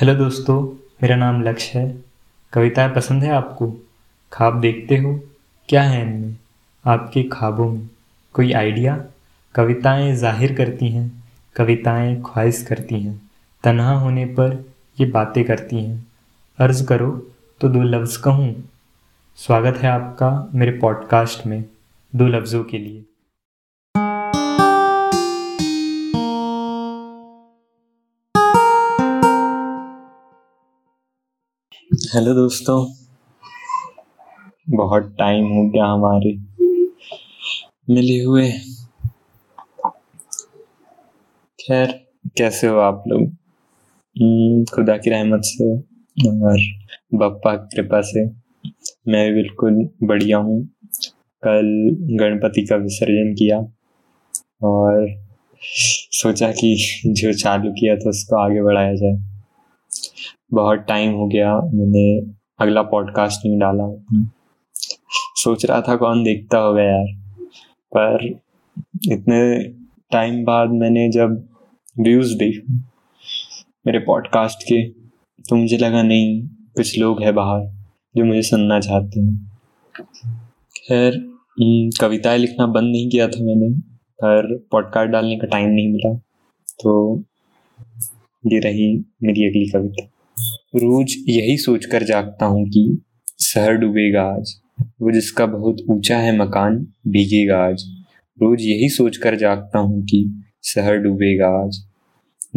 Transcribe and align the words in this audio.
Hello 0.00 0.14
दोस्तों, 0.14 0.62
मेरा 1.02 1.16
नाम 1.16 1.42
लक्ष्य 1.42 1.78
है। 1.78 2.04
कविताएँ 2.52 2.88
पसंद 2.94 3.24
है 3.24 3.30
आपको? 3.30 3.66
ख्वाब 4.32 4.60
देखते 4.60 4.96
हो? 4.96 5.12
क्या 5.68 5.82
है 5.82 6.00
इनमें? 6.02 6.36
आपके 6.84 7.22
ख्वाबों 7.22 7.68
में 7.72 7.88
कोई 8.34 8.52
आइडिया? 8.52 8.96
कविताएँ 9.54 10.14
ज़ाहिर 10.16 10.54
करती 10.56 10.88
हैं, 10.88 11.24
कविताएँ 11.56 12.16
ख्वाहिश 12.26 12.62
करती 12.62 13.00
हैं, 13.00 13.20
तन्हा 13.64 13.92
होने 13.92 14.24
पर 14.24 14.58
ये 15.00 15.06
बातें 15.06 15.44
करती 15.44 15.84
हैं। 15.84 16.06
अर्ज़ 16.58 16.84
करो 16.86 17.10
तो 17.60 17.68
दो 17.68 17.82
लफ्ज़ 17.82 18.18
कहूँ। 18.18 18.54
स्वागत 19.38 19.76
है 19.76 19.90
आपका 19.90 20.50
मेरे 20.54 20.78
पॉडकास्ट 20.78 21.46
में, 21.46 21.64
दो 22.12 22.28
लफ्ज़ों 22.28 22.64
के 22.64 22.78
लिए। 22.78 23.04
हेलो 32.14 32.34
दोस्तों। 32.34 32.92
बहुत 34.70 35.16
टाइम 35.18 35.44
हो 35.44 35.70
गया 35.70 35.84
हमारे 35.86 36.38
मिले 37.94 38.24
हुए। 38.24 38.52
खैर 41.60 42.06
कैसे 42.36 42.66
हो 42.66 42.78
आप 42.78 43.04
लोग? 43.08 43.22
हम्म, 44.22 44.64
खुदा 44.64 44.96
की 44.96 45.10
रहमत 45.10 45.40
से 45.44 45.76
और 46.38 46.58
बप्पा 47.14 47.56
की 47.56 47.76
कृपा 47.76 48.00
से 48.00 48.26
मैं 49.08 49.32
भी 49.32 49.42
बिल्कुल 49.42 49.88
बढ़िया 50.02 50.38
हूँ। 50.38 50.68
कल 51.44 51.96
गणपति 52.00 52.66
का 52.66 52.76
विसर्जन 52.76 53.34
किया 53.34 53.58
और 54.62 55.22
सोचा 56.10 56.52
कि 56.52 57.00
जो 57.06 57.32
चालू 57.32 57.72
किया 57.72 57.96
था 57.96 58.08
उसको 58.08 58.36
आगे 58.36 58.62
बढ़ाया 58.62 58.94
जाए। 58.94 59.29
बहुत 60.52 60.78
टाइम 60.78 61.12
हो 61.12 61.26
गया 61.26 61.54
मैंने 61.56 62.32
अगला 62.58 62.82
पॉडकास्ट 62.82 63.40
नहीं 63.46 63.58
डाला। 63.58 64.04
सोच 65.36 65.64
रहा 65.64 65.80
था 65.80 65.96
कौन 65.96 66.24
देखता 66.24 66.58
होगा 66.58 66.82
यार 66.82 67.06
पर 67.96 68.26
इतने 69.12 69.62
टाइम 70.12 70.44
बाद 70.44 70.70
मैंने 70.70 71.08
जब 71.08 71.48
व्यूज़ 72.00 72.38
देखे 72.38 72.72
मेरे 73.86 73.98
पॉडकास्ट 73.98 74.62
के 74.62 74.88
तो 75.48 75.56
मुझे 75.56 75.76
लगा 75.76 76.02
नहीं 76.02 76.48
कुछ 76.48 76.98
लोग 76.98 77.22
हैं 77.22 77.34
बाहर 77.34 77.66
जो 78.16 78.24
मुझे 78.24 78.42
सुनना 78.42 78.80
चाहते 78.80 79.20
हैं। 79.20 79.52
खैर 80.76 81.14
हम्म, 81.14 81.90
कविताएँ 82.00 82.38
लिखना 82.38 82.66
बंद 82.66 82.92
नहीं 82.92 83.10
किया 83.10 83.28
था 83.28 83.44
मैंने 83.44 83.70
पर 84.24 84.68
पॉडकास्ट 84.70 85.10
डालने 85.10 85.36
का 85.36 85.46
टाइम 85.46 85.70
नहीं 85.70 85.88
मिला 85.92 86.14
तो 86.82 87.22
ये 88.46 88.58
रही 88.58 89.04
मेरी 89.22 89.44
अगली 89.44 89.68
कविता। 89.70 90.08
रोज 90.74 91.14
यही 91.28 91.56
सोचकर 91.56 92.02
जागता 92.02 92.46
हूँ 92.46 92.68
कि 92.68 93.02
शहर 93.40 93.72
डूबेगा 93.72 94.22
आज, 94.22 94.54
वो 95.02 95.10
जिसका 95.12 95.46
बहुत 95.46 95.76
ऊँचा 95.90 96.18
है 96.18 96.36
मकान 96.38 96.76
भीगेगा 97.08 97.58
आज। 97.58 97.82
रोज 98.42 98.62
यही 98.62 98.88
सोचकर 98.88 99.36
जागता 99.36 99.78
हूँ 99.78 100.02
कि 100.02 100.42
शहर 100.64 100.96
डूबेगा 100.96 101.48
आज। 101.48 101.84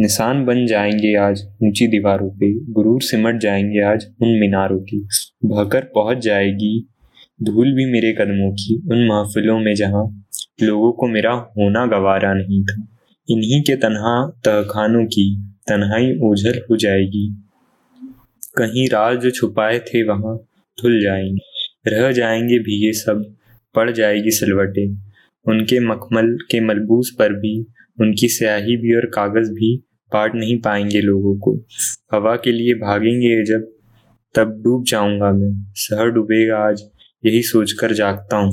निशान 0.00 0.44
बन 0.44 0.66
जाएँगे 0.66 1.14
आज 1.16 1.42
ऊँची 1.62 1.86
दीवारों 1.86 2.30
पे, 2.30 2.72
गुरूर 2.72 3.02
सिमट 3.02 3.40
जाएँगे 3.40 3.82
आज 3.82 4.06
उन 4.22 4.28
मीनारों 4.28 4.78
की। 4.78 5.08
बहकर 5.44 5.80
पहुँच 5.80 6.18
जाएगी 6.18 6.88
धूल 7.42 7.72
भी 7.74 7.92
मेरे 7.92 8.12
कदमों 8.12 8.52
की, 8.52 8.82
उन 8.92 9.06
महफिलों 9.06 9.58
में 9.58 9.74
जहाँ 9.74 10.26
लोगों 10.62 10.92
को 10.92 11.06
मेरा 11.06 11.32
होना 11.32 11.86
गवारा 11.86 12.34
नहीं 12.34 12.64
था। 12.64 12.86
इन्हीं 13.30 13.62
के 13.62 13.76
तनहा 13.76 14.30
तहखानों 14.44 15.04
की 15.04 15.36
तन्हाई 15.68 16.18
ओझल 16.22 16.60
हो 16.70 16.76
जाएगी। 16.76 17.43
कहीं 18.56 18.88
राज 18.88 19.18
जो 19.18 19.30
छुपाए 19.30 19.78
थे 19.78 20.02
वहाँ 20.08 20.36
धुल 20.82 21.02
जाएँगे। 21.02 21.54
रह 21.90 22.12
जाएँगे 22.12 22.58
भीगे 22.58 22.92
सब, 22.92 23.34
पड़ 23.74 23.90
जाएगी 23.90 24.30
सिलवटे। 24.30 24.88
उनके 25.46 25.80
मखमल 25.80 26.38
के 26.50 26.60
मलबूस 26.60 27.16
पर 27.18 27.32
भी, 27.32 27.66
उनकी 28.00 28.28
स्याही 28.28 28.76
भी 28.76 28.96
और 28.96 29.06
कागज़ 29.06 29.50
भी 29.50 29.76
पाट 30.12 30.34
नहीं 30.34 30.60
पाएँगे 30.60 31.00
लोगों 31.00 31.38
को। 31.38 31.60
हवा 32.12 32.36
के 32.36 32.52
लिए 32.52 32.74
भागेंगे 32.74 33.44
जब, 33.44 33.72
तब 34.34 34.62
डूब 34.62 34.84
जाऊँगा 34.84 35.32
मैं। 35.32 35.72
शहर 35.76 36.10
डूबेगा 36.10 36.58
आज, 36.58 36.82
यही 37.24 37.42
सोचकर 37.42 37.92
जागता 37.92 38.36
हूँ 38.36 38.52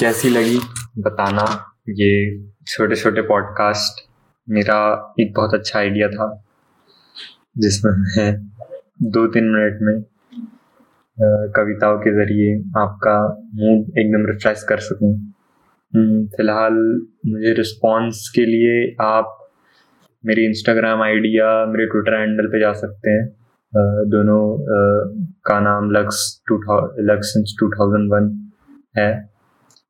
कैसी 0.00 0.28
लगी? 0.28 0.58
बताना। 0.98 1.68
ये 1.88 2.44
छोटे 2.66 2.96
छोटे 2.96 3.22
पॉडकास्ट 3.22 4.08
मेरा 4.50 5.14
एक 5.20 5.32
बहुत 5.36 5.54
अच्छा 5.54 5.78
आइडिया 5.78 6.08
था, 6.08 6.44
जिसमें 7.58 7.92
मैं 7.92 8.52
दो 9.04 9.26
तीन 9.34 9.44
मिनट 9.50 9.78
में 9.82 10.02
कविताओं 11.54 11.96
के 11.98 12.10
ज़रिए 12.14 12.52
आपका 12.78 13.14
मूड 13.56 13.98
एकदम 13.98 14.26
रिफ्रेश 14.26 14.62
कर 14.68 14.78
सकूँ। 14.80 15.10
हम्म, 15.92 16.26
फ़िलहाल 16.36 16.74
मुझे 17.28 17.52
रिस्पॉन्स 17.54 18.28
के 18.34 18.44
लिए 18.46 18.94
आप 19.02 19.38
मेरी 20.24 20.44
इंस्टाग्राम 20.46 21.02
आईडी 21.02 21.36
या 21.38 21.50
मेरे 21.66 21.86
ट्विटर 21.86 22.18
हैंडल 22.18 22.46
पे 22.52 22.60
जा 22.60 22.72
सकते 22.74 23.10
हैं। 23.10 23.26
दोनों 24.10 24.40
का 25.46 25.58
नाम 25.60 25.90
lux 25.90 26.24
two 26.48 26.60
lux 27.04 27.34
two 27.60 27.70
thousand 27.70 28.12
one 28.12 28.32
है। 28.98 29.10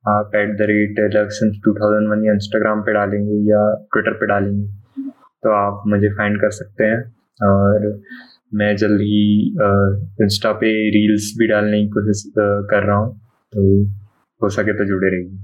आप 0.09 0.35
at 0.35 0.57
the 0.57 0.67
rate 0.69 0.99
lux 1.15 1.39
two 1.63 1.73
thousand 1.73 2.09
one 2.11 2.25
या 2.25 2.33
इंस्टाग्राम 2.33 2.81
पे 2.81 2.93
डालेंगे 2.93 3.41
या 3.51 3.63
ट्विटर 3.93 4.13
पे 4.19 4.27
डालेंगे 4.27 5.09
तो 5.43 5.51
आप 5.55 5.83
मुझे 5.87 6.09
फाइंड 6.17 6.41
कर 6.41 6.51
सकते 6.53 6.83
हैं। 6.83 7.01
और 7.43 7.85
मैं 8.53 8.75
जल्द 8.77 9.01
ही 9.01 9.21
इंस्टा 10.23 10.51
पे 10.61 10.71
रील्स 10.91 11.33
भी 11.39 11.47
डालने 11.47 11.81
की 11.83 11.89
कोशिश 11.89 12.23
कर 12.37 12.85
रहा 12.87 12.97
हूँ 12.97 13.15
तो 13.53 13.63
हो 14.41 14.49
सके 14.49 14.73
तो 14.73 14.85
जुड़े 14.85 15.09
रहिए। 15.09 15.39